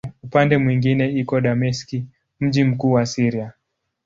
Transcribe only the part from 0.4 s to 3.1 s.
mwingine iko Dameski, mji mkuu wa